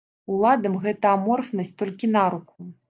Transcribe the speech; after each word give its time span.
Уладам 0.35 0.79
гэта 0.87 1.13
аморфнасць 1.19 1.77
толькі 1.85 2.13
на 2.19 2.29
руку. 2.37 2.73